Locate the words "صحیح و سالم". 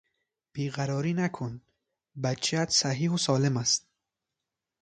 2.69-3.57